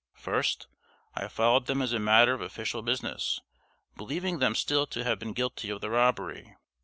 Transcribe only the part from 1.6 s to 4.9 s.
them as a matter of official business, believing them still